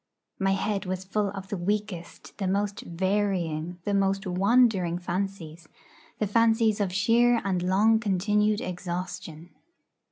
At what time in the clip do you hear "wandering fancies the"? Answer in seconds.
4.25-6.25